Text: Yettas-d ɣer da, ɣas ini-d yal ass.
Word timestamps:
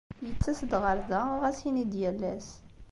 Yettas-d 0.25 0.71
ɣer 0.83 0.97
da, 1.09 1.21
ɣas 1.41 1.59
ini-d 1.69 1.93
yal 2.01 2.21
ass. 2.35 2.49